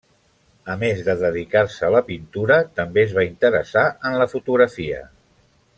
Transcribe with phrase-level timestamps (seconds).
[0.75, 5.05] A més de dedicar-se a la pintura, també es va interessar en la fotografia.